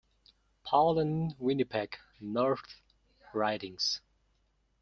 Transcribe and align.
Paul 0.63 0.97
and 0.97 1.35
Winnipeg 1.37 1.95
North 2.19 2.81
ridings. 3.35 4.01